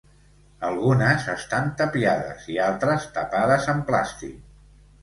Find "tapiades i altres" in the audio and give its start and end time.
1.83-3.07